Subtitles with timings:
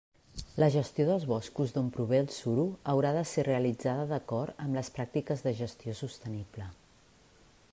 [0.61, 2.63] La gestió dels boscos d'on prové el suro
[2.93, 6.71] haurà de ser realitzada d'acord amb les pràctiques de gestió sostenible.